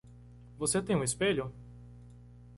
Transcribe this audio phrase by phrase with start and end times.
[0.57, 1.53] Você tem um espelho?